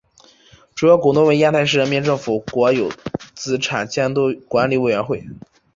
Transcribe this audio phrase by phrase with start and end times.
[0.73, 2.89] 主要股东为烟台市人民政府国有
[3.35, 5.23] 资产监督管理委员会。